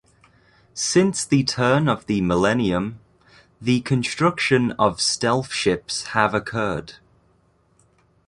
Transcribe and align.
Since 0.73 1.25
the 1.25 1.43
turn 1.43 1.87
of 1.87 2.07
the 2.07 2.21
millennium, 2.21 2.99
the 3.61 3.81
construction 3.81 4.71
of 4.79 4.99
stealth 4.99 5.53
ships 5.53 6.07
have 6.15 6.33
occurred. 6.33 6.93